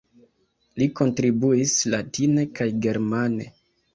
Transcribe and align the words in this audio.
Li 0.81 0.85
kontribuis 0.99 1.75
latine 1.95 2.47
kaj 2.61 2.69
germane. 2.87 3.49